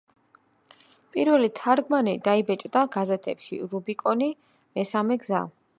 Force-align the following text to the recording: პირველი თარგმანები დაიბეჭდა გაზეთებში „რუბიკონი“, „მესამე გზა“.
პირველი 1.17 1.49
თარგმანები 1.59 2.23
დაიბეჭდა 2.29 2.85
გაზეთებში 2.99 3.61
„რუბიკონი“, 3.75 4.33
„მესამე 4.79 5.23
გზა“. 5.27 5.47